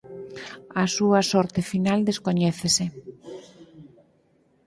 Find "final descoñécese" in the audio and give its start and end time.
1.71-2.85